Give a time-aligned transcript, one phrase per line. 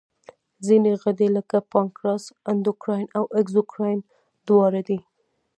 [0.65, 3.99] ځینې غدې لکه پانکراس اندوکراین او اګزوکراین
[4.47, 4.99] دواړه دي.